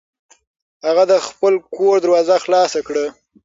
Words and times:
هغه 0.87 1.03
د 1.11 1.13
خپل 1.27 1.53
کور 1.75 1.95
دروازه 2.01 2.35
خلاصه 2.43 2.79
کړه. 2.87 3.05